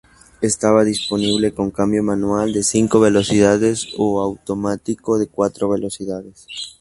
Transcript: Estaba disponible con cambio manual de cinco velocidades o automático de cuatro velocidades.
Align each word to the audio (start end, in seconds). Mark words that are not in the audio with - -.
Estaba 0.41 0.83
disponible 0.83 1.53
con 1.53 1.69
cambio 1.69 2.01
manual 2.01 2.51
de 2.53 2.63
cinco 2.63 2.99
velocidades 2.99 3.87
o 3.99 4.19
automático 4.21 5.19
de 5.19 5.27
cuatro 5.27 5.69
velocidades. 5.69 6.47